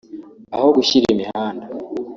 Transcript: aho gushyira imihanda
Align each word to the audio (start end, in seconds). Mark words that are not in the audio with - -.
aho 0.55 0.67
gushyira 0.77 1.05
imihanda 1.13 1.65